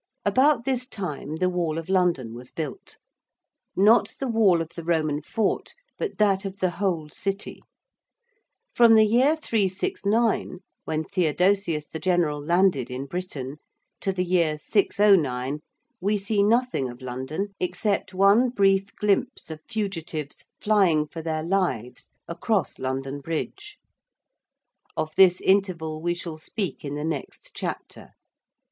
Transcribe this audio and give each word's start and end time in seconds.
About 0.25 0.65
this 0.65 0.87
time 0.89 1.35
the 1.35 1.47
wall 1.47 1.77
of 1.77 1.87
London 1.87 2.33
was 2.33 2.49
built; 2.49 2.97
not 3.75 4.15
the 4.19 4.27
wall 4.27 4.59
of 4.59 4.69
the 4.69 4.83
Roman 4.83 5.21
fort, 5.21 5.75
but 5.99 6.17
that 6.17 6.43
of 6.43 6.57
the 6.57 6.71
whole 6.71 7.07
City. 7.07 7.61
From 8.73 8.95
the 8.95 9.05
year 9.05 9.35
369, 9.35 10.61
when 10.85 11.03
Theodosius 11.03 11.85
the 11.87 11.99
general 11.99 12.43
landed 12.43 12.89
in 12.89 13.05
Britain, 13.05 13.57
to 13.99 14.11
the 14.11 14.23
year 14.25 14.57
609 14.57 15.59
we 15.99 16.17
see 16.17 16.41
nothing 16.41 16.89
of 16.89 17.03
London 17.03 17.49
except 17.59 18.11
one 18.11 18.49
brief 18.49 18.95
glimpse 18.95 19.51
of 19.51 19.59
fugitives 19.69 20.47
flying 20.59 21.05
for 21.07 21.21
their 21.21 21.43
lives 21.43 22.09
across 22.27 22.79
London 22.79 23.19
Bridge. 23.19 23.77
Of 24.97 25.13
this 25.15 25.39
interval 25.39 26.01
we 26.01 26.15
shall 26.15 26.37
speak 26.37 26.83
in 26.83 26.95
the 26.95 27.05
next 27.05 27.51
chapter. 27.53 28.13